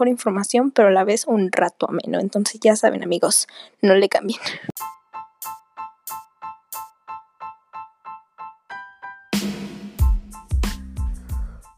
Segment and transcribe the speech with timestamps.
[0.00, 2.20] mejor información, pero a la vez un rato ameno.
[2.20, 3.46] Entonces ya saben amigos,
[3.82, 4.40] no le cambien.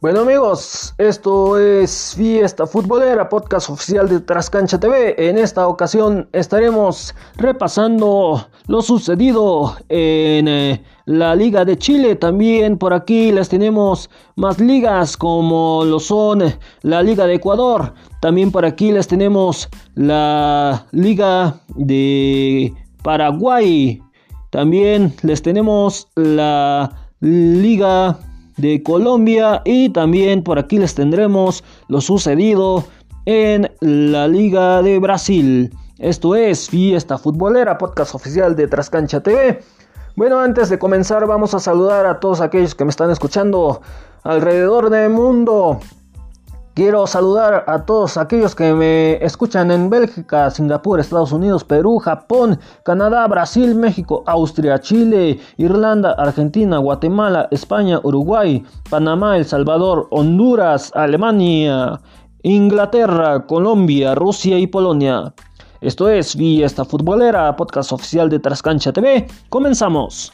[0.00, 5.14] Bueno amigos, esto es Fiesta Futbolera, podcast oficial de Trascancha TV.
[5.16, 12.16] En esta ocasión estaremos repasando lo sucedido en eh, la Liga de Chile.
[12.16, 16.42] También por aquí les tenemos más ligas como lo son
[16.82, 17.94] la Liga de Ecuador.
[18.20, 24.02] También por aquí les tenemos la Liga de Paraguay.
[24.50, 28.18] También les tenemos la Liga
[28.56, 32.84] de Colombia y también por aquí les tendremos lo sucedido
[33.26, 35.70] en la Liga de Brasil.
[35.98, 39.60] Esto es Fiesta Futbolera, podcast oficial de Trascancha TV.
[40.14, 43.80] Bueno, antes de comenzar vamos a saludar a todos aquellos que me están escuchando
[44.22, 45.80] alrededor del mundo.
[46.74, 52.60] Quiero saludar a todos aquellos que me escuchan en Bélgica, Singapur, Estados Unidos, Perú, Japón,
[52.84, 62.00] Canadá, Brasil, México, Austria, Chile, Irlanda, Argentina, Guatemala, España, Uruguay, Panamá, El Salvador, Honduras, Alemania,
[62.42, 65.32] Inglaterra, Colombia, Rusia y Polonia.
[65.82, 69.26] Esto es Fiesta Futbolera, podcast oficial de Trascancha TV.
[69.48, 70.32] Comenzamos.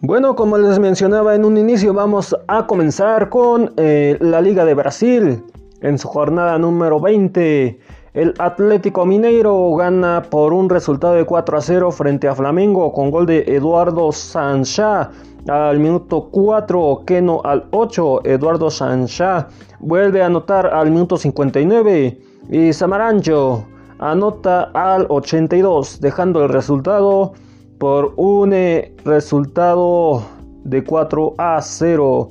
[0.00, 4.74] Bueno, como les mencionaba en un inicio, vamos a comenzar con eh, la Liga de
[4.74, 5.42] Brasil.
[5.80, 7.80] En su jornada número 20,
[8.12, 13.10] el Atlético Mineiro gana por un resultado de 4 a 0 frente a Flamengo con
[13.10, 15.10] gol de Eduardo Sanchá
[15.48, 22.20] al minuto 4, Keno al 8, Eduardo Sanchá vuelve a anotar al minuto 59
[22.50, 23.64] y Samarancho
[23.98, 27.32] anota al 82, dejando el resultado
[27.78, 30.22] por un eh, resultado
[30.64, 32.28] de 4 a 0.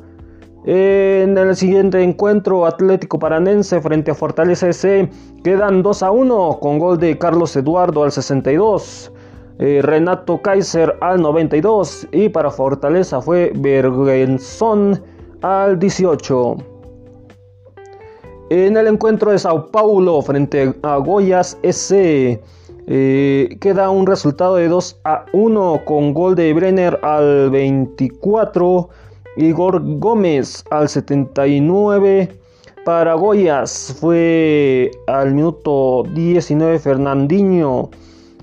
[0.71, 5.09] En el siguiente encuentro, Atlético Paranense frente a Fortaleza S
[5.43, 9.11] quedan 2 a 1 con gol de Carlos Eduardo al 62,
[9.57, 15.01] eh, Renato Kaiser al 92 y para Fortaleza fue Bergenzón
[15.41, 16.57] al 18.
[18.51, 22.39] En el encuentro de Sao Paulo frente a Goyas S
[22.85, 28.89] eh, queda un resultado de 2 a 1 con gol de Brenner al 24,
[29.39, 32.27] Igor Gómez al 79.
[32.83, 37.89] Para Goyas fue al minuto 19 Fernandinho.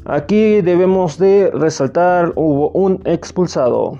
[0.06, 3.98] Aquí debemos de resaltar hubo un expulsado.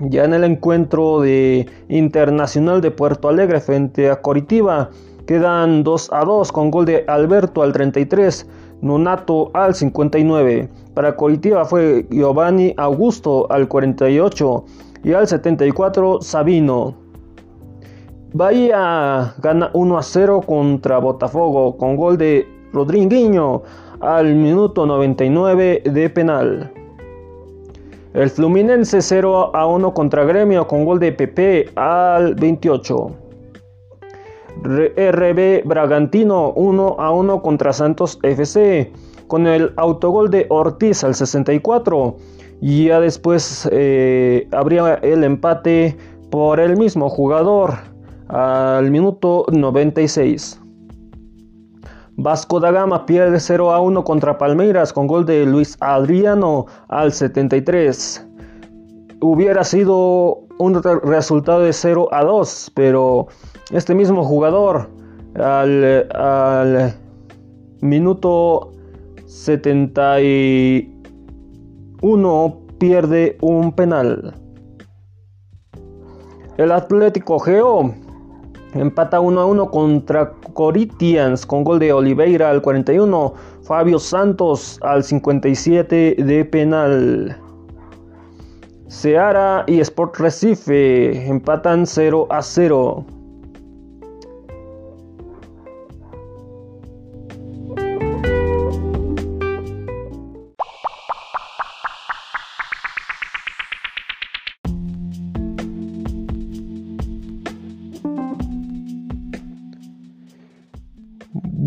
[0.00, 4.90] Ya en el encuentro de Internacional de Puerto Alegre frente a Coritiba
[5.26, 8.46] quedan 2 a 2 con gol de Alberto al 33.
[8.82, 10.68] Nonato al 59.
[10.92, 14.64] Para Coritiba fue Giovanni Augusto al 48
[15.04, 16.94] y al 74 Sabino.
[18.32, 23.62] Bahía gana 1 a 0 contra Botafogo con gol de Rodriguinho
[24.00, 26.72] al minuto 99 de penal.
[28.14, 33.10] El Fluminense 0 a 1 contra Gremio con gol de Pepe al 28.
[34.62, 38.90] RB Bragantino 1 a 1 contra Santos FC
[39.26, 42.16] con el autogol de Ortiz al 64
[42.66, 45.98] y ya después eh, habría el empate
[46.30, 47.74] por el mismo jugador
[48.28, 50.58] al minuto 96.
[52.16, 57.12] Vasco da Gama pierde 0 a 1 contra Palmeiras con gol de Luis Adriano al
[57.12, 58.26] 73.
[59.20, 63.26] Hubiera sido un resultado de 0 a 2, pero
[63.72, 64.88] este mismo jugador
[65.34, 66.94] al,
[67.82, 68.72] minuto
[72.04, 74.34] 71 pierde un penal.
[76.58, 77.94] El Atlético Geo
[78.74, 85.02] empata 1 a 1 contra Corinthians con gol de Oliveira al 41, Fabio Santos al
[85.02, 87.38] 57 de penal.
[88.88, 93.06] Seara y Sport Recife empatan 0 a 0.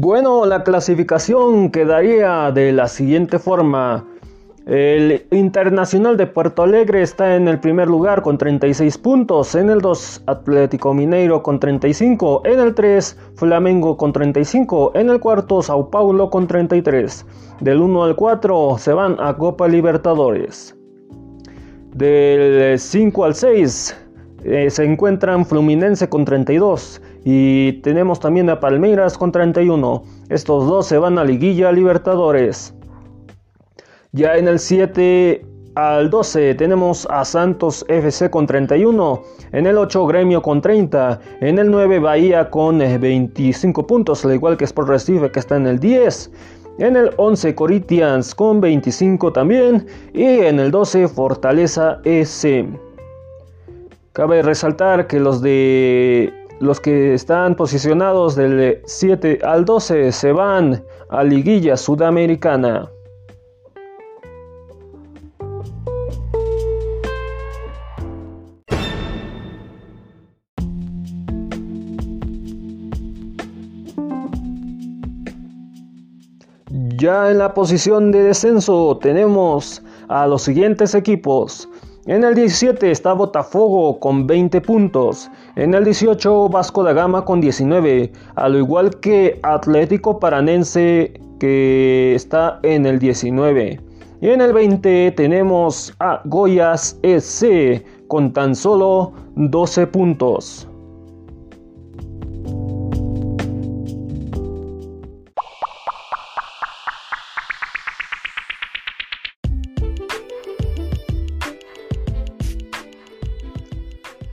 [0.07, 4.05] Bueno, la clasificación quedaría de la siguiente forma.
[4.65, 9.81] El Internacional de Puerto Alegre está en el primer lugar con 36 puntos, en el
[9.81, 15.89] 2 Atlético Mineiro con 35, en el 3 Flamengo con 35, en el cuarto Sao
[15.89, 17.25] Paulo con 33.
[17.59, 20.73] Del 1 al 4 se van a Copa Libertadores.
[21.93, 24.07] Del 5 al 6
[24.45, 30.01] eh, se encuentran Fluminense con 32 y tenemos también a Palmeiras con 31.
[30.29, 32.73] Estos dos se van a Liguilla Libertadores.
[34.13, 35.45] Ya en el 7
[35.75, 39.21] al 12 tenemos a Santos FC con 31,
[39.51, 44.55] en el 8 Gremio con 30, en el 9 Bahía con 25 puntos, al igual
[44.55, 46.31] que Sport Recife que está en el 10.
[46.79, 52.65] En el 11 Corinthians con 25 también y en el 12 Fortaleza S.
[54.13, 60.83] Cabe resaltar que los de los que están posicionados del 7 al 12 se van
[61.09, 62.89] a liguilla sudamericana.
[76.99, 81.69] Ya en la posición de descenso tenemos a los siguientes equipos.
[82.07, 85.29] En el 17 está Botafogo con 20 puntos.
[85.57, 88.13] En el 18 Vasco da Gama con 19.
[88.35, 93.81] Al igual que Atlético Paranense que está en el 19.
[94.21, 100.66] Y en el 20 tenemos a Goyas SC con tan solo 12 puntos.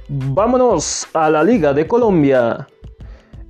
[0.08, 2.66] Vámonos a la Liga de Colombia.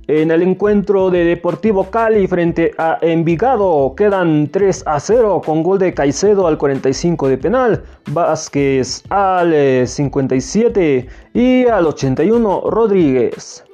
[0.07, 5.79] En el encuentro de Deportivo Cali frente a Envigado quedan 3 a 0 con gol
[5.79, 13.65] de Caicedo al 45 de penal, Vázquez al 57 y al 81 Rodríguez.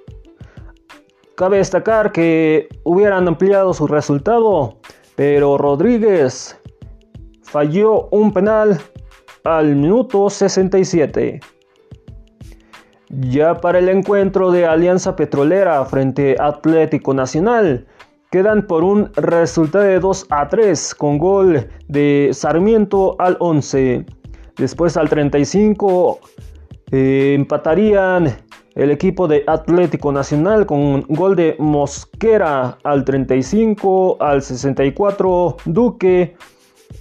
[1.36, 4.80] Cabe destacar que hubieran ampliado su resultado,
[5.16, 6.58] pero Rodríguez
[7.44, 8.80] falló un penal
[9.44, 11.42] al minuto 67.
[13.20, 17.86] Ya para el encuentro de Alianza Petrolera frente Atlético Nacional,
[18.32, 24.06] quedan por un resultado de 2 a 3 con gol de Sarmiento al 11.
[24.56, 26.20] Después al 35
[26.94, 28.34] eh, empatarían
[28.76, 36.38] el equipo de Atlético Nacional con gol de Mosquera al 35, al 64 Duque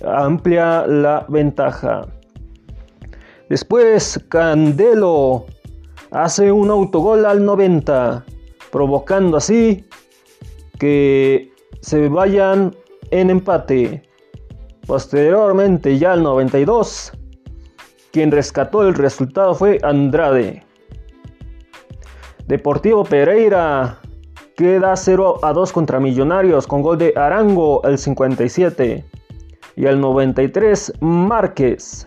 [0.04, 2.08] amplia la ventaja.
[3.48, 5.46] Después Candelo
[6.10, 8.24] hace un autogol al 90,
[8.70, 9.84] provocando así
[10.78, 12.74] que se vayan
[13.10, 14.02] en empate.
[14.86, 17.12] Posteriormente, ya al 92,
[18.12, 20.64] quien rescató el resultado fue Andrade.
[22.46, 24.00] Deportivo Pereira
[24.56, 29.04] queda 0 a 2 contra Millonarios con gol de Arango al 57
[29.76, 32.06] y al 93 Márquez.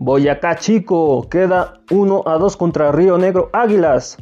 [0.00, 4.16] Boyacá Chico queda 1 a 2 contra Río Negro Águilas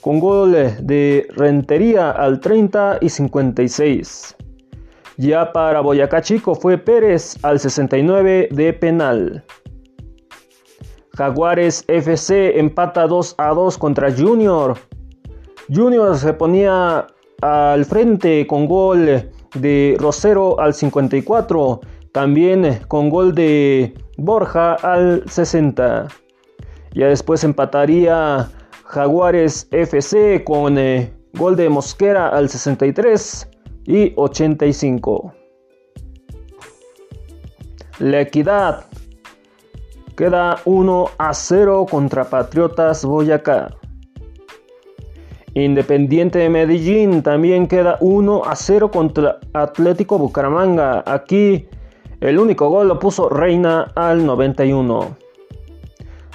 [0.00, 4.36] con goles de Rentería al 30 y 56.
[5.16, 9.44] Ya para Boyacá Chico fue Pérez al 69 de penal.
[11.16, 14.76] Jaguares FC empata 2 a 2 contra Junior.
[15.74, 17.08] Junior se ponía
[17.40, 21.80] al frente con gol de Rosero al 54
[22.12, 26.08] también con gol de Borja al 60.
[26.94, 28.48] Ya después empataría
[28.84, 33.50] Jaguares FC con eh, gol de Mosquera al 63
[33.84, 35.34] y 85.
[37.98, 38.86] La Equidad
[40.16, 43.74] queda 1 a 0 contra Patriotas Boyacá.
[45.54, 51.02] Independiente de Medellín también queda 1 a 0 contra Atlético Bucaramanga.
[51.06, 51.66] Aquí
[52.20, 55.16] el único gol lo puso Reina al 91.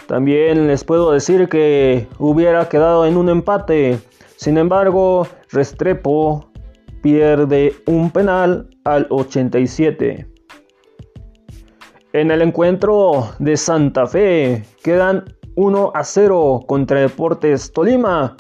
[0.08, 4.00] También les puedo decir que hubiera quedado en un empate.
[4.36, 6.52] Sin embargo, Restrepo
[7.02, 10.28] pierde un penal al 87.
[12.14, 15.24] En el encuentro de Santa Fe quedan
[15.56, 18.36] 1 a 0 contra Deportes Tolima.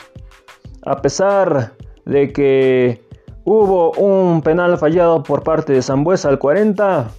[0.84, 1.74] A pesar
[2.06, 3.02] de que
[3.46, 7.10] hubo un penal fallado por parte de Zambuesa al 40,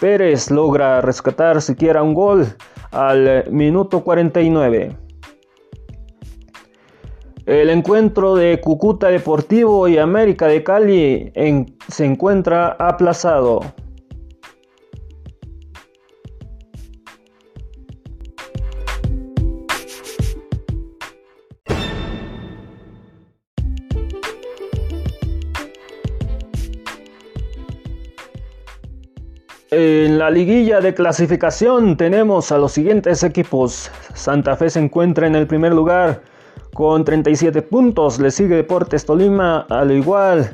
[0.00, 2.46] Pérez logra rescatar siquiera un gol
[2.90, 4.96] al minuto 49.
[7.44, 11.32] El encuentro de Cúcuta Deportivo y América de Cali
[11.88, 13.60] se encuentra aplazado.
[30.30, 33.90] La liguilla de clasificación tenemos a los siguientes equipos.
[34.14, 36.22] Santa Fe se encuentra en el primer lugar
[36.72, 38.20] con 37 puntos.
[38.20, 40.52] Le sigue Deportes Tolima al igual.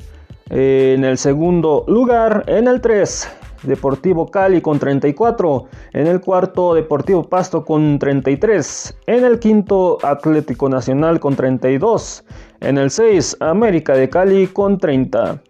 [0.48, 3.28] En el segundo lugar, en el 3,
[3.64, 5.66] Deportivo Cali con 34.
[5.92, 8.96] En el cuarto, Deportivo Pasto con 33.
[9.06, 12.24] En el quinto, Atlético Nacional con 32.
[12.60, 15.42] En el 6, América de Cali con 30.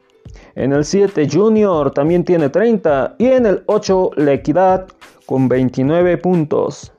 [0.56, 4.86] En el 7 Junior también tiene 30 y en el 8 La Equidad
[5.26, 6.94] con 29 puntos.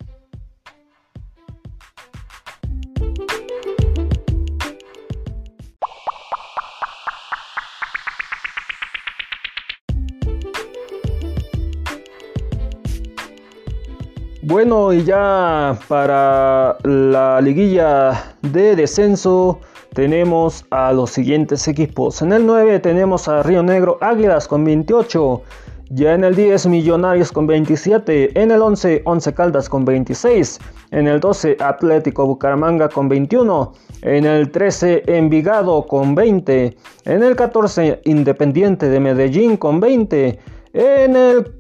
[14.44, 19.62] Bueno, y ya para la liguilla de descenso
[19.98, 22.22] tenemos a los siguientes equipos.
[22.22, 25.42] En el 9 tenemos a Río Negro Águilas con 28.
[25.90, 28.40] Ya en el 10 Millonarios con 27.
[28.40, 30.60] En el 11 Once Caldas con 26.
[30.92, 33.74] En el 12 Atlético Bucaramanga con 21.
[34.04, 36.78] En el 13 Envigado con 20.
[37.06, 40.40] En el 14 Independiente de Medellín con 20.
[40.74, 41.52] En el,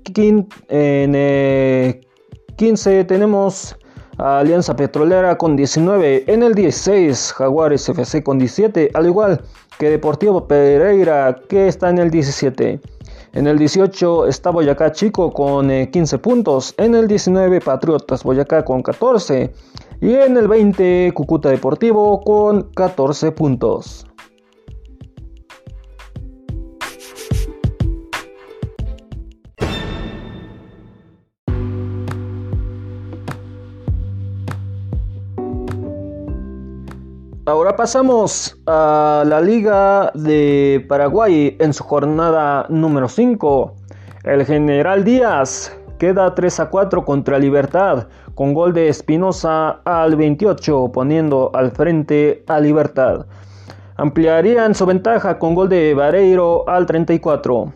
[0.69, 2.07] en el
[2.55, 3.75] 15 tenemos
[4.17, 6.23] Alianza Petrolera con 19.
[6.27, 9.41] En el 16, Jaguares FC con 17, al igual
[9.77, 12.81] que Deportivo Pereira que está en el 17.
[13.33, 16.73] En el 18 está Boyacá Chico con 15 eh, puntos.
[16.77, 19.53] En el 19 Patriotas Boyacá con 14.
[20.01, 24.06] Y en el 20 Cucuta Deportivo con 14 puntos.
[37.47, 43.73] Ahora pasamos a la Liga de Paraguay en su jornada número 5.
[44.25, 50.91] El General Díaz queda 3 a 4 contra Libertad con gol de Espinosa al 28
[50.91, 53.27] poniendo al frente a Libertad.
[53.95, 57.71] Ampliarían su ventaja con gol de Vareiro al 34.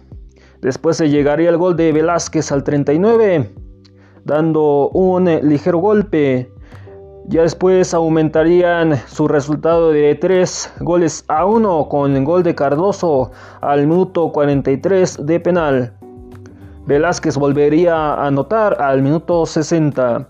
[0.60, 3.56] Después se llegaría el gol de Velázquez al 39
[4.26, 6.51] dando un ligero golpe
[7.28, 13.32] ya después aumentarían su resultado de 3 goles a 1 con el gol de Cardoso
[13.62, 15.94] al minuto 43 de penal.
[16.86, 20.28] Velázquez volvería a anotar al minuto 60,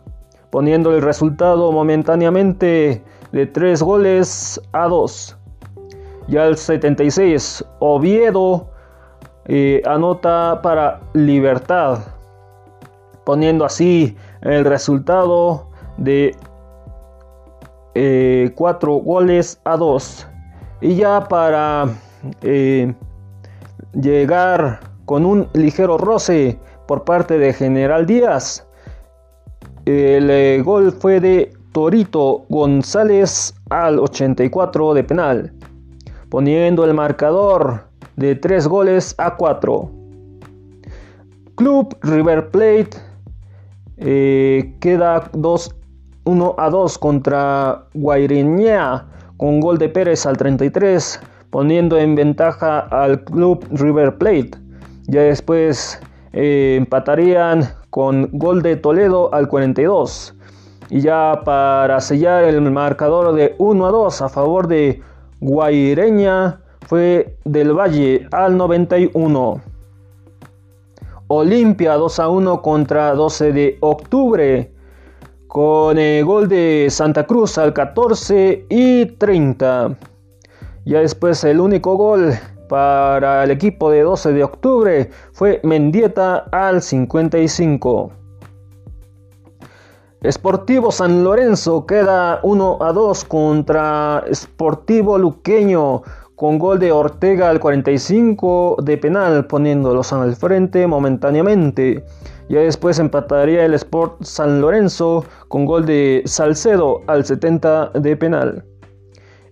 [0.50, 5.38] poniendo el resultado momentáneamente de 3 goles a 2.
[6.28, 8.70] Ya al 76, Oviedo
[9.46, 12.00] eh, anota para Libertad,
[13.26, 15.68] poniendo así el resultado
[15.98, 16.36] de
[17.94, 20.28] 4 eh, goles a 2.
[20.82, 21.90] Y ya para
[22.42, 22.94] eh,
[23.94, 26.58] llegar con un ligero roce
[26.88, 28.66] por parte de General Díaz,
[29.86, 35.54] el eh, gol fue de Torito González al 84 de penal,
[36.30, 39.92] poniendo el marcador de 3 goles a 4.
[41.56, 42.90] Club River Plate
[44.80, 45.81] queda 2
[46.24, 49.06] 1 a 2 contra Guaireña
[49.38, 54.52] con gol de Pérez al 33, poniendo en ventaja al club River Plate.
[55.08, 56.00] Ya después
[56.34, 60.36] eh, empatarían con gol de Toledo al 42.
[60.90, 65.02] Y ya para sellar el marcador de 1 a 2 a favor de
[65.40, 69.62] Guaireña fue del Valle al 91.
[71.28, 74.72] Olimpia 2 a 1 contra 12 de octubre
[75.52, 79.98] con el gol de Santa Cruz al 14 y 30.
[80.86, 82.32] Ya después el único gol
[82.70, 88.14] para el equipo de 12 de octubre fue Mendieta al 55.
[90.32, 96.04] Sportivo San Lorenzo queda 1 a 2 contra Sportivo Luqueño
[96.36, 102.06] con gol de Ortega al 45 de penal poniéndolos al frente momentáneamente.
[102.52, 108.66] Ya después empataría el Sport San Lorenzo con gol de Salcedo al 70 de penal.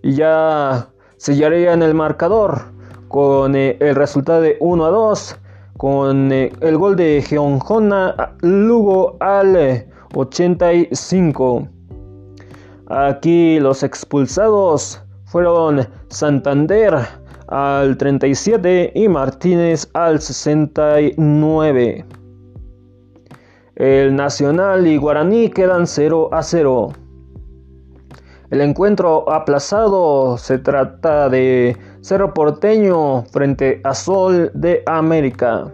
[0.02, 2.60] Y ya sellarían el marcador
[3.08, 5.36] con eh, el resultado de 1 a 2
[5.78, 11.68] con eh, el gol de Geonjona Lugo al 85.
[12.86, 16.98] Aquí los expulsados fueron Santander
[17.48, 22.04] al 37 y Martínez al 69.
[23.80, 26.92] El Nacional y Guaraní quedan 0 a 0.
[28.50, 35.72] El encuentro aplazado se trata de Cerro Porteño frente a Sol de América.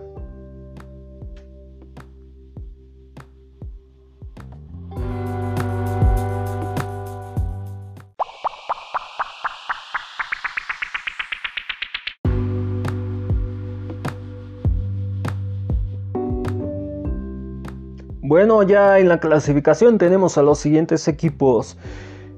[18.46, 21.76] Bueno, ya en la clasificación tenemos a los siguientes equipos.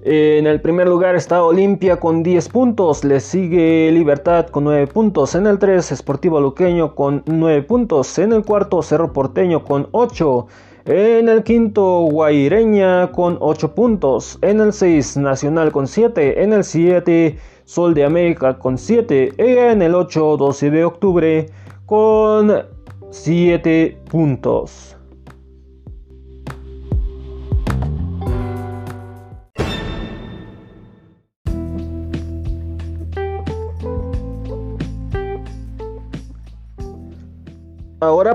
[0.01, 5.35] En el primer lugar está Olimpia con 10 puntos, le sigue Libertad con 9 puntos,
[5.35, 10.47] en el 3 Esportivo Luqueño con 9 puntos, en el cuarto Cerro Porteño con 8,
[10.87, 16.65] en el quinto Guaireña con 8 puntos, en el 6 Nacional con 7, en el
[16.65, 17.37] 7
[17.67, 21.51] Sol de América con 7, en el 8 12 de octubre
[21.85, 22.63] con
[23.11, 24.98] 7 puntos.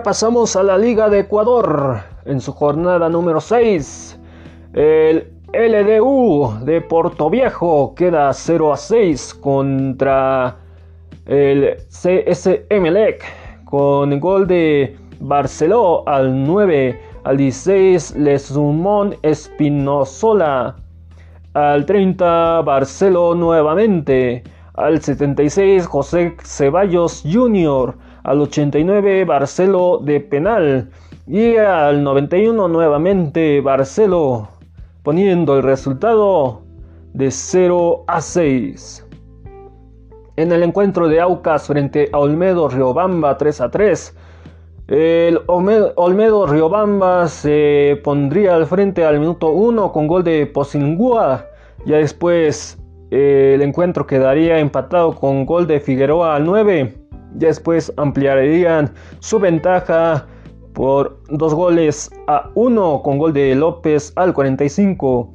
[0.03, 4.19] Pasamos a la Liga de Ecuador en su jornada número 6.
[4.73, 10.57] El LDU de Porto Viejo queda 0 a 6 contra
[11.25, 13.23] el CSMLEC
[13.63, 20.75] con gol de Barceló al 9 al 16 Lesumón Espinozola
[21.53, 24.43] al 30 Barceló nuevamente
[24.73, 30.89] al 76 José Ceballos Jr al 89 Barcelo de penal
[31.27, 34.49] y al 91 nuevamente Barcelo
[35.03, 36.61] poniendo el resultado
[37.13, 39.05] de 0 a 6.
[40.35, 44.17] En el encuentro de Aucas frente a Olmedo Riobamba 3 a 3,
[44.87, 51.45] el Olmedo Riobamba se pondría al frente al minuto 1 con gol de Posingúa.
[51.85, 52.79] Ya después
[53.11, 57.02] el encuentro quedaría empatado con gol de Figueroa al 9
[57.33, 60.27] Después ampliarían su ventaja
[60.73, 65.33] por dos goles a uno con gol de López al 45.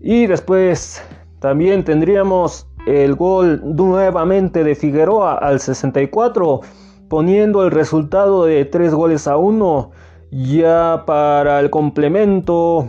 [0.00, 1.02] Y después
[1.40, 6.60] también tendríamos el gol nuevamente de Figueroa al 64,
[7.08, 9.90] poniendo el resultado de tres goles a uno.
[10.30, 12.88] Ya para el complemento,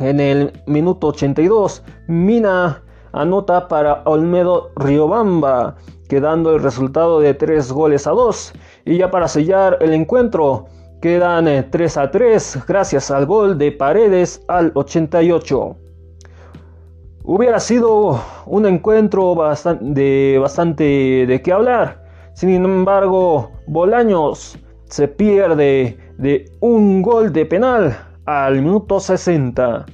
[0.00, 5.76] en el minuto 82, Mina anota para Olmedo Riobamba
[6.12, 8.52] quedando el resultado de 3 goles a 2.
[8.84, 10.66] Y ya para sellar el encuentro,
[11.00, 15.74] quedan 3 eh, a 3 gracias al gol de Paredes al 88.
[17.24, 20.84] Hubiera sido un encuentro bastante de, bastante
[21.26, 22.04] de qué hablar.
[22.34, 27.96] Sin embargo, Bolaños se pierde de un gol de penal
[28.26, 29.86] al minuto 60.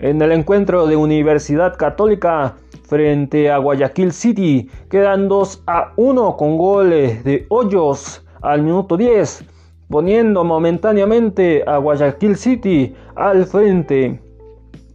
[0.00, 2.54] En el encuentro de Universidad Católica
[2.88, 4.70] frente a Guayaquil City.
[4.88, 9.44] Quedan 2 a 1 con goles de Hoyos al minuto 10,
[9.88, 14.20] poniendo momentáneamente a Guayaquil City al frente.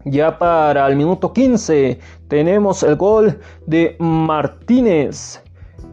[0.06, 5.44] Ya para el minuto 15 tenemos el gol de Martínez.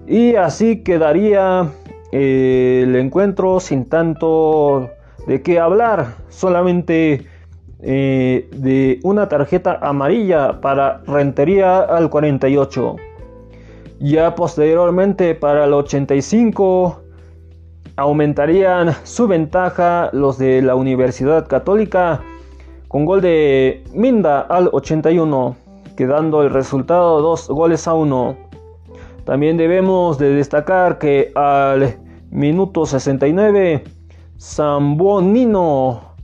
[0.07, 1.69] Y así quedaría
[2.13, 4.89] el encuentro sin tanto
[5.27, 6.15] de qué hablar.
[6.29, 7.27] Solamente
[7.83, 12.97] eh, de una tarjeta amarilla para Rentería al 48.
[14.01, 17.01] Ya posteriormente para el 85
[17.97, 22.23] aumentarían su ventaja los de la Universidad Católica
[22.89, 25.57] con gol de Minda al 81,
[25.97, 28.37] quedando el resultado 2 goles a 1.
[29.25, 31.99] También debemos de destacar que al
[32.31, 33.85] minuto 69
[34.41, 36.15] Zambonino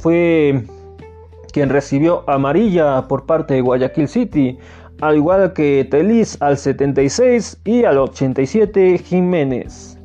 [0.00, 0.64] fue
[1.52, 4.58] quien recibió amarilla por parte de Guayaquil City,
[5.00, 9.98] al igual que Telis al 76 y al 87 Jiménez.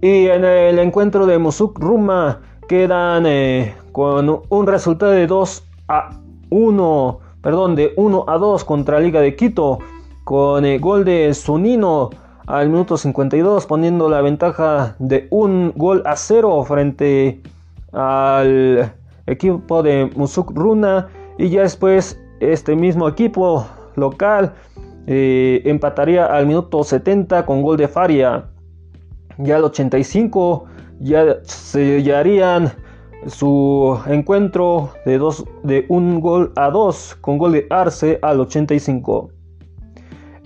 [0.00, 6.20] Y en el encuentro de Musuk Ruma quedan eh, con un resultado de 2 a
[6.50, 9.78] 1, perdón, de 1 a 2 contra Liga de Quito,
[10.24, 12.10] con el gol de Sunino
[12.46, 17.55] al minuto 52, poniendo la ventaja de un gol a 0 frente a
[17.96, 18.92] al
[19.26, 24.54] equipo de Musuk Runa y ya después este mismo equipo local
[25.06, 28.50] eh, empataría al minuto 70 con gol de Faria.
[29.38, 30.64] Ya al 85
[31.00, 32.72] ya sellarían
[33.26, 39.30] su encuentro de, dos, de un gol a dos con gol de Arce al 85.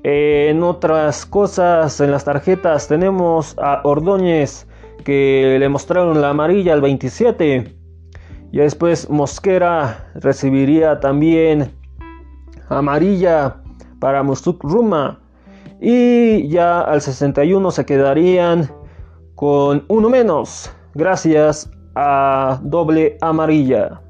[0.03, 4.67] En otras cosas, en las tarjetas tenemos a Ordóñez
[5.05, 7.77] que le mostraron la amarilla al 27.
[8.53, 11.73] Y después Mosquera recibiría también
[12.69, 13.57] amarilla
[14.01, 15.21] para Musuk Ruma.
[15.81, 18.71] Y ya al 61 se quedarían
[19.35, 20.71] con uno menos.
[20.95, 24.01] Gracias a doble amarilla.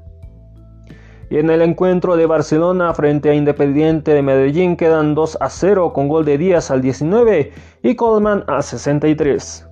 [1.29, 5.93] Y en el encuentro de Barcelona frente a Independiente de Medellín quedan 2 a 0
[5.93, 9.70] con gol de Díaz al 19 y Coleman a 63.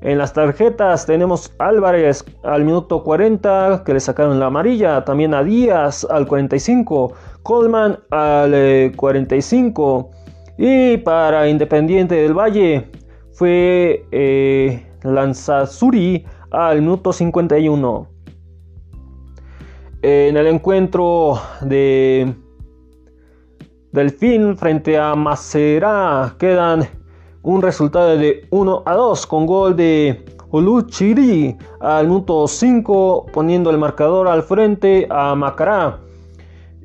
[0.00, 5.42] En las tarjetas tenemos Álvarez al minuto 40 que le sacaron la amarilla, también a
[5.42, 10.10] Díaz al 45, Coleman al 45
[10.56, 12.90] y para Independiente del Valle
[13.32, 18.08] fue eh, Lanzazuri al minuto 51.
[20.02, 22.34] En el encuentro de
[23.90, 26.97] Delfín frente a Macerá quedan
[27.42, 33.78] un resultado de 1 a 2 con gol de Oluchiri al minuto 5 poniendo el
[33.78, 35.98] marcador al frente a Macará.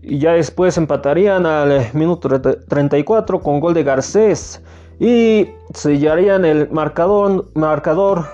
[0.01, 2.29] Y ya después empatarían al minuto
[2.67, 4.61] 34 con gol de Garcés
[4.99, 8.25] y sellarían el marcador, marcador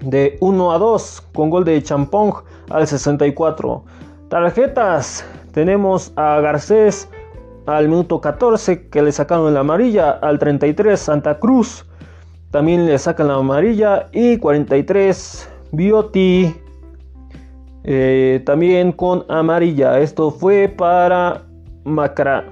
[0.00, 2.34] de 1 a 2 con gol de Champong
[2.70, 3.84] al 64.
[4.28, 7.08] Tarjetas, tenemos a Garcés
[7.66, 11.86] al minuto 14 que le sacaron la amarilla, al 33 Santa Cruz
[12.50, 16.54] también le sacan la amarilla y 43 Bioti
[17.84, 19.98] eh, también con amarilla.
[19.98, 21.42] Esto fue para
[21.84, 22.44] Macra.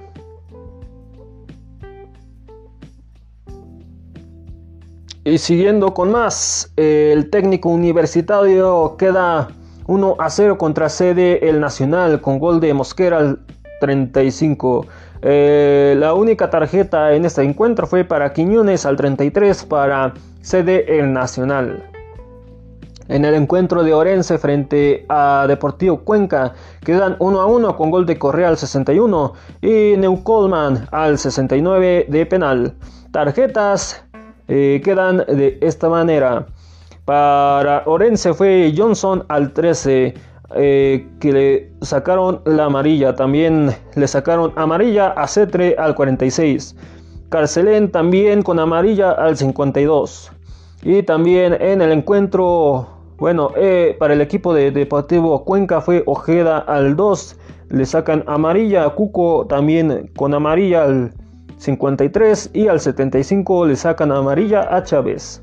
[5.22, 9.48] Y siguiendo con más, el técnico universitario queda
[9.86, 13.40] 1 a 0 contra sede el Nacional con gol de Mosquera al
[13.80, 14.86] 35.
[15.22, 21.12] Eh, la única tarjeta en este encuentro fue para Quiñones al 33 para sede el
[21.12, 21.90] Nacional.
[23.08, 28.06] En el encuentro de Orense frente a Deportivo Cuenca quedan 1 a 1 con gol
[28.06, 32.74] de Correa al 61 y Neucolman al 69 de penal.
[33.10, 34.04] Tarjetas
[34.46, 36.46] eh, quedan de esta manera.
[37.04, 40.14] Para Orense fue Johnson al 13.
[40.56, 43.14] Eh, que le sacaron la amarilla.
[43.14, 46.74] También le sacaron amarilla a Cetre al 46.
[47.28, 50.32] Carcelén también con amarilla al 52.
[50.82, 56.58] Y también en el encuentro, bueno, eh, para el equipo de Deportivo Cuenca fue Ojeda
[56.58, 57.36] al 2.
[57.68, 61.12] Le sacan amarilla a Cuco también con amarilla al
[61.58, 65.42] 53 y al 75 le sacan amarilla a Chávez.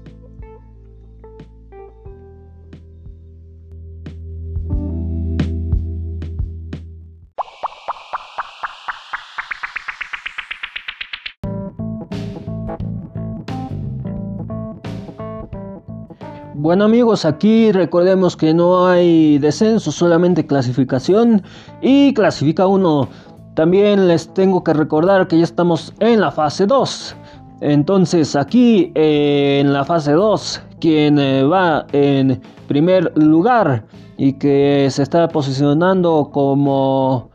[16.68, 21.42] Bueno amigos, aquí recordemos que no hay descenso, solamente clasificación
[21.82, 23.08] y clasifica uno.
[23.54, 27.16] También les tengo que recordar que ya estamos en la fase 2.
[27.62, 33.86] Entonces aquí eh, en la fase 2, quien eh, va en primer lugar
[34.18, 37.30] y que se está posicionando como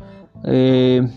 [0.44, 1.08] eh,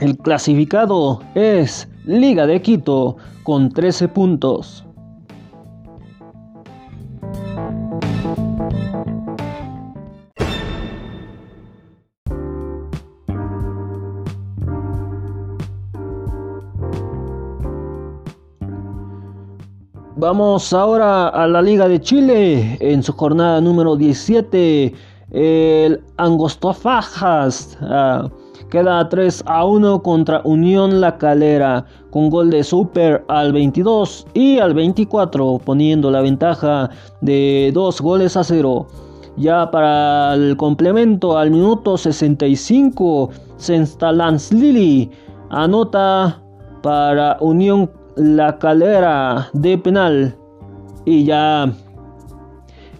[0.00, 4.86] el clasificado es Liga de Quito con 13 puntos.
[20.22, 24.94] Vamos ahora a la Liga de Chile en su jornada número 17.
[25.32, 28.30] El Angostofajas ah,
[28.70, 34.60] queda 3 a 1 contra Unión La Calera con gol de Super al 22 y
[34.60, 36.88] al 24 poniendo la ventaja
[37.20, 38.86] de 2 goles a 0.
[39.38, 45.10] Ya para el complemento al minuto 65 Senstalans Lili
[45.50, 46.40] anota
[46.80, 50.36] para Unión la calera de penal
[51.04, 51.72] y ya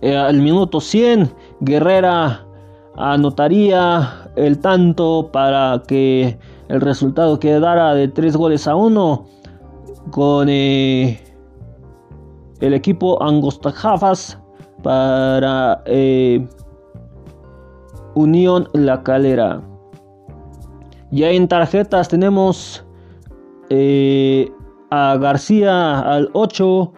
[0.00, 2.44] eh, al minuto 100 Guerrera
[2.96, 9.24] anotaría el tanto para que el resultado quedara de 3 goles a 1
[10.10, 11.20] con eh,
[12.60, 14.38] el equipo Angostajafas
[14.82, 16.46] para eh,
[18.14, 19.62] Unión La Calera.
[21.10, 22.84] Ya en tarjetas tenemos
[24.92, 26.92] a García al 8,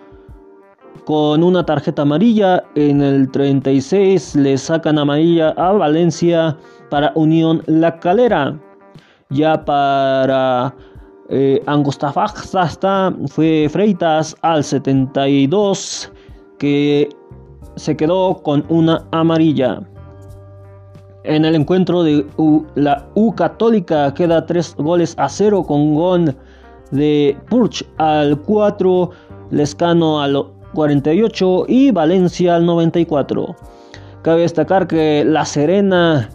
[1.04, 2.64] con una tarjeta amarilla.
[2.74, 6.56] En el 36 le sacan amarilla a Valencia
[6.90, 8.58] para Unión La Calera.
[9.30, 10.74] Ya para
[11.28, 16.12] eh, Angostafasta fue Freitas al 72
[16.58, 17.08] que
[17.76, 19.80] se quedó con una amarilla.
[21.22, 22.26] En el encuentro de
[22.74, 26.36] la U Católica queda 3 goles a 0 con gol
[26.94, 29.10] de Purch al 4,
[29.50, 33.54] Lescano al 48 y Valencia al 94.
[34.22, 36.30] Cabe destacar que La Serena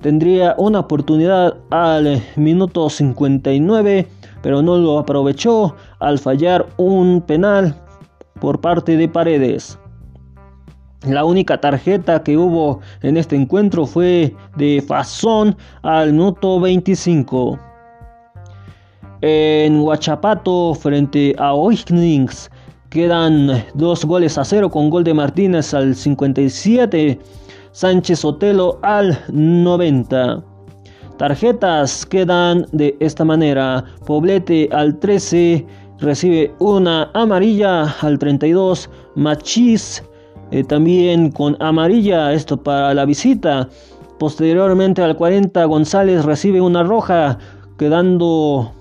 [0.00, 4.08] tendría una oportunidad al minuto 59,
[4.42, 7.76] pero no lo aprovechó al fallar un penal
[8.40, 9.78] por parte de Paredes.
[11.06, 17.69] La única tarjeta que hubo en este encuentro fue de Fazón al minuto 25.
[19.22, 22.50] En Huachapato frente a Oignings
[22.88, 27.18] quedan dos goles a cero con gol de Martínez al 57,
[27.72, 30.42] Sánchez Otelo al 90.
[31.18, 33.84] Tarjetas quedan de esta manera.
[34.06, 35.66] Poblete al 13
[35.98, 38.88] recibe una amarilla al 32.
[39.16, 40.02] Machis
[40.50, 43.68] eh, también con amarilla, esto para la visita.
[44.18, 47.36] Posteriormente al 40 González recibe una roja,
[47.78, 48.72] quedando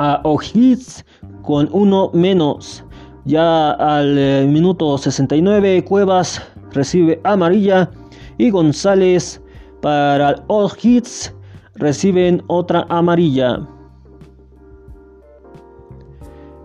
[0.00, 1.04] a O'Higgins
[1.42, 2.82] con uno menos.
[3.26, 7.90] Ya al eh, minuto 69 Cuevas recibe amarilla
[8.38, 9.40] y González
[9.82, 11.34] para O'Higgins
[11.74, 13.60] reciben otra amarilla.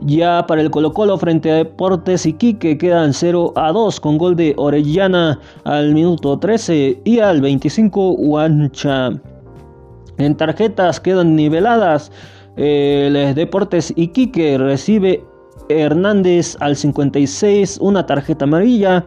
[0.02, 4.36] Ya para el Colo Colo frente a Deportes Iquique quedan 0 a 2 con gol
[4.36, 9.10] de Orellana al minuto 13 y al 25 Huancha.
[10.18, 12.12] En tarjetas quedan niveladas.
[12.58, 15.24] El Deportes Iquique recibe
[15.70, 19.06] Hernández al 56 una tarjeta amarilla.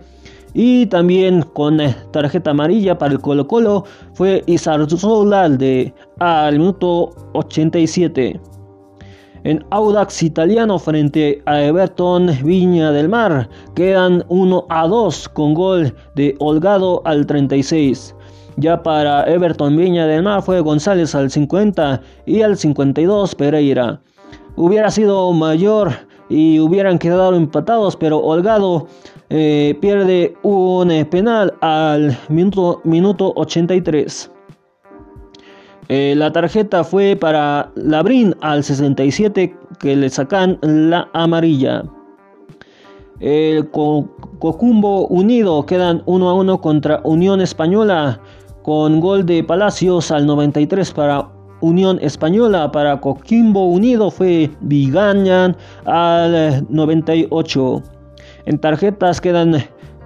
[0.54, 1.78] Y también con
[2.10, 3.84] tarjeta amarilla para el Colo Colo
[4.14, 8.40] fue Solalde al minuto 87.
[9.44, 15.94] En Audax Italiano frente a Everton Viña del Mar quedan 1 a 2 con gol
[16.16, 18.14] de Holgado al 36.
[18.58, 24.00] Ya para Everton Viña del Mar fue González al 50 y al 52 Pereira.
[24.56, 25.92] Hubiera sido mayor
[26.28, 28.88] y hubieran quedado empatados, pero Holgado
[29.30, 34.32] eh, pierde un penal al minuto, minuto 83.
[35.88, 41.84] Eh, la tarjeta fue para Labrín al 67 que le sacan la amarilla.
[43.20, 48.20] El Cocumbo Unido quedan 1 a 1 contra Unión Española
[48.62, 51.28] con gol de Palacios al 93 para
[51.60, 52.70] Unión Española.
[52.70, 57.82] Para Coquimbo Unido fue Vigañan al 98.
[58.46, 59.56] En tarjetas quedan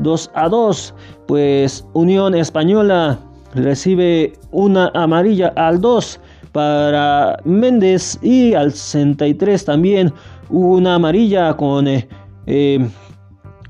[0.00, 0.94] 2 a 2,
[1.26, 3.18] pues Unión Española
[3.54, 6.20] recibe una amarilla al 2
[6.52, 10.12] para Méndez y al 63 también
[10.50, 12.06] una amarilla con eh,
[12.46, 12.86] eh,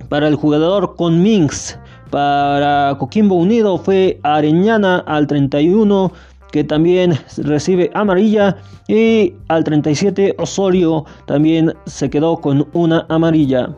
[0.09, 1.79] para el jugador con Minx.
[2.13, 6.13] Para Coquimbo Unido fue Areñana al 31
[6.53, 13.75] que también recibe amarilla y al 37 Osorio también se quedó con una amarilla.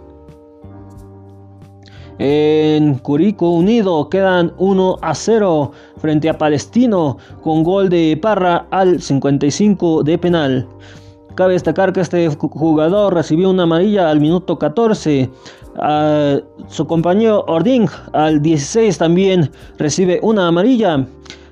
[2.19, 9.01] En Curico Unido quedan 1 a 0 frente a Palestino con gol de Parra al
[9.01, 10.69] 55 de penal.
[11.35, 15.29] Cabe destacar que este jugador recibió una amarilla al minuto 14.
[16.69, 21.07] su compañero Ording al 16 también recibe una amarilla.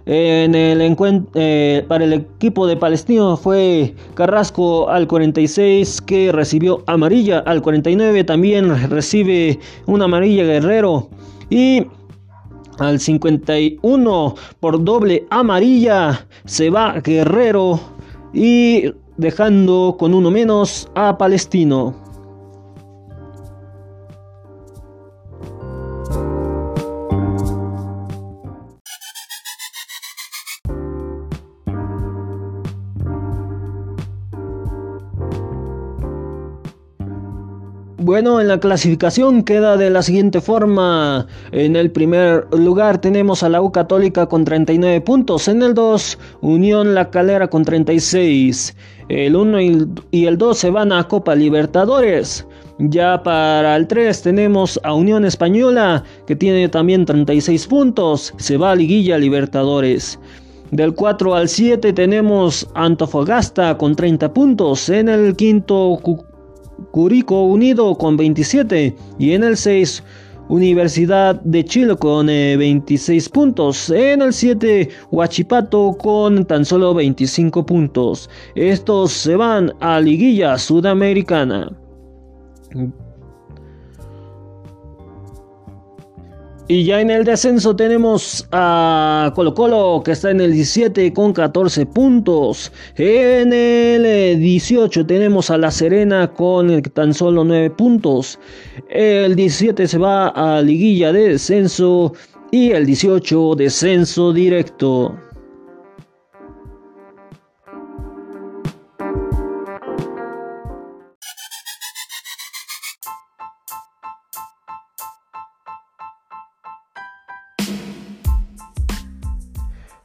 [0.04, 0.96] En el
[1.34, 8.24] eh, para el equipo de Palestino fue Carrasco al 46 que recibió amarilla, al 49
[8.24, 11.08] también recibe una amarilla Guerrero
[11.50, 11.86] y
[12.78, 17.78] al 51 por doble amarilla se va Guerrero
[18.32, 22.01] y dejando con uno menos a Palestino.
[38.12, 41.26] Bueno, en la clasificación queda de la siguiente forma.
[41.50, 45.48] En el primer lugar tenemos a la U Católica con 39 puntos.
[45.48, 48.76] En el 2, Unión La Calera con 36.
[49.08, 49.60] El 1
[50.10, 52.46] y el 2 se van a Copa Libertadores.
[52.78, 58.34] Ya para el 3 tenemos a Unión Española que tiene también 36 puntos.
[58.36, 60.18] Se va a Liguilla Libertadores.
[60.70, 64.90] Del 4 al 7 tenemos Antofagasta con 30 puntos.
[64.90, 65.98] En el quinto
[66.90, 70.02] Curico Unido con 27 y en el 6
[70.48, 73.90] Universidad de Chile con 26 eh, puntos.
[73.90, 78.28] En el 7, Huachipato con tan solo 25 puntos.
[78.54, 81.70] Estos se van a Liguilla Sudamericana.
[86.72, 91.34] Y ya en el descenso tenemos a Colo Colo que está en el 17 con
[91.34, 92.72] 14 puntos.
[92.96, 98.38] En el 18 eh, tenemos a La Serena con tan solo 9 puntos.
[98.88, 102.14] El 17 se va a liguilla de descenso
[102.50, 105.14] y el 18 descenso directo.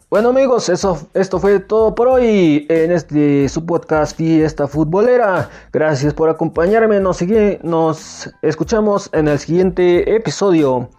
[0.09, 5.49] Bueno amigos, eso, esto fue todo por hoy en este su podcast Fiesta Futbolera.
[5.73, 7.21] Gracias por acompañarme, nos,
[7.61, 10.89] nos escuchamos en el siguiente episodio.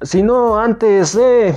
[0.00, 1.54] Si no, antes de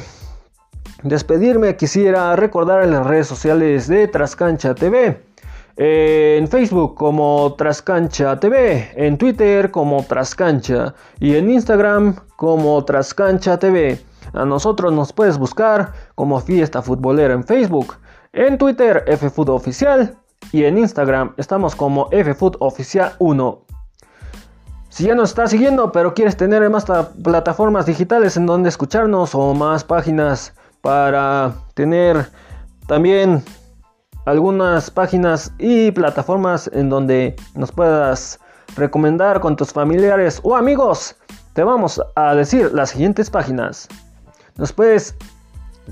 [1.03, 5.32] despedirme quisiera recordar en las redes sociales de Trascancha TV.
[5.75, 13.99] En Facebook como Trascancha TV, en Twitter como Trascancha y en Instagram como Trascancha TV.
[14.33, 17.95] A nosotros nos puedes buscar como Fiesta Futbolera en Facebook,
[18.33, 20.15] en Twitter FFoodOficial
[20.51, 23.59] y en Instagram estamos como FFoodOficial1.
[24.89, 26.85] Si ya nos estás siguiendo pero quieres tener más
[27.23, 32.27] plataformas digitales en donde escucharnos o más páginas para tener
[32.85, 33.43] también
[34.25, 38.39] algunas páginas y plataformas en donde nos puedas
[38.75, 41.15] recomendar con tus familiares o amigos,
[41.53, 43.87] te vamos a decir las siguientes páginas.
[44.57, 45.15] Nos puedes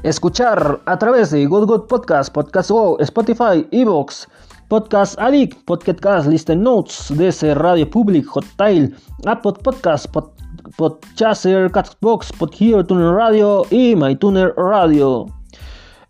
[0.04, 4.28] escuchar a través de Good Good Podcast, Podcast Go, Spotify, Evox,
[4.70, 10.32] Podcast Addict, Podcast Listen Notes, DC Radio Public, Hottail, Apple Podcast, Pod,
[10.78, 15.41] Podchaser, Catbox, Podhear, Tuner Radio y MyTuner Radio.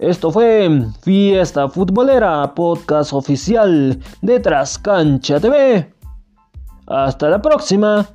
[0.01, 0.67] Esto fue
[1.03, 5.93] Fiesta Futbolera, podcast oficial de Trascancha TV.
[6.87, 8.07] Hasta la próxima.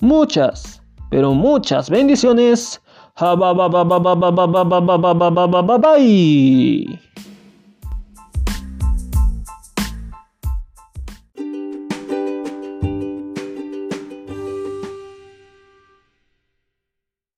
[0.00, 2.82] Muchas, pero muchas bendiciones.
[5.80, 7.00] Bye.